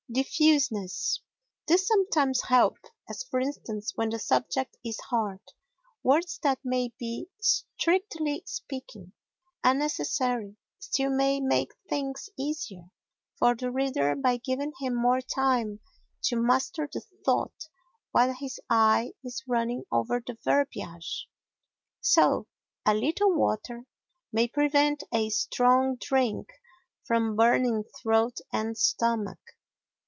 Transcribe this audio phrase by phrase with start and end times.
[0.13, 1.21] Diffuseness
[1.69, 5.39] This sometimes helps, as, for instance, when the subject is hard;
[6.03, 9.13] words that may be, strictly speaking,
[9.63, 12.89] unnecessary still may make things easier
[13.39, 15.79] for the reader by giving him more time
[16.23, 17.69] to master the thought
[18.11, 21.29] while his eye is running over the verbiage.
[22.01, 22.47] So,
[22.85, 23.85] a little water
[24.33, 26.49] may prevent a strong drink
[27.05, 29.39] from burning throat and stomach.